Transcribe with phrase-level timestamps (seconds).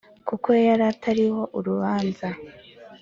[0.27, 2.27] Kuko yaratariho urubanza